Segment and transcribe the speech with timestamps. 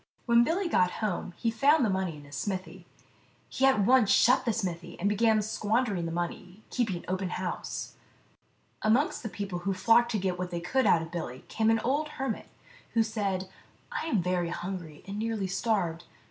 [0.21, 2.87] 55 When Billy got home he found the money in his smithy.
[3.49, 7.93] He at once shut the smithy, and began squandering the money, keeping open house.
[8.81, 11.79] Amongst the people who flocked to get what they could out of Billy came an
[11.81, 12.47] old hermit,
[12.95, 13.47] who said,"
[13.91, 16.05] I am very hungry, and nearly starved.